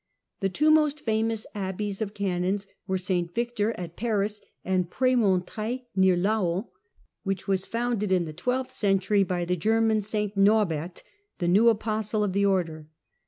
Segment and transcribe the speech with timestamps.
[0.39, 6.17] The two most famous abbeys of Canons were St Victor at Paris and Premontre near
[6.17, 6.65] Laon,
[7.21, 11.03] which was founded in the twelfth century by the German St ;N"orbert,
[11.37, 12.87] the" new apostle" of the Order.